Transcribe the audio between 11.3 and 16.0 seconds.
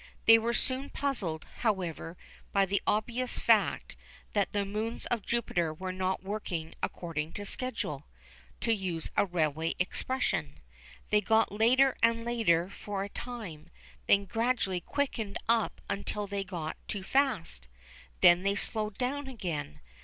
later and later for a time, and then gradually quickened up